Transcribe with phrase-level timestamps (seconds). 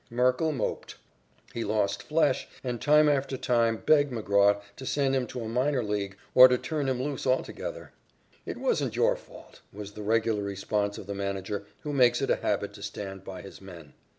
[0.09, 0.95] Merkle moped.
[1.53, 5.83] He lost flesh, and time after time begged McGraw to send him to a minor
[5.83, 7.91] league or to turn him loose altogether.
[8.43, 12.37] "It wasn't your fault," was the regular response of the manager who makes it a
[12.37, 13.93] habit to stand by his men.